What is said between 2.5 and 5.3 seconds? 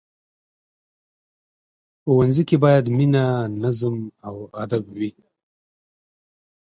باید مینه، نظم او ادب وي